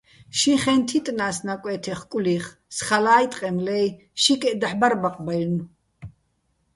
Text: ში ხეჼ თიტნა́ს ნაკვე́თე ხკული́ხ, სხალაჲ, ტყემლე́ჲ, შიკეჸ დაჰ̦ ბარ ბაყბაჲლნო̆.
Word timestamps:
ში 0.37 0.53
ხეჼ 0.61 0.73
თიტნა́ს 0.87 1.37
ნაკვე́თე 1.45 1.93
ხკული́ხ, 1.99 2.45
სხალაჲ, 2.75 3.25
ტყემლე́ჲ, 3.31 3.87
შიკეჸ 4.21 4.55
დაჰ̦ 4.61 4.75
ბარ 4.79 4.93
ბაყბაჲლნო̆. 5.01 5.65